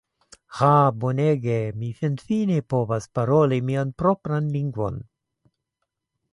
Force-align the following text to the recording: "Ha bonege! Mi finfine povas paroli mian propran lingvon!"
"Ha 0.59 0.69
bonege! 1.03 1.57
Mi 1.81 1.91
finfine 1.99 2.57
povas 2.75 3.07
paroli 3.19 3.61
mian 3.71 3.95
propran 4.03 4.51
lingvon!" 4.59 5.01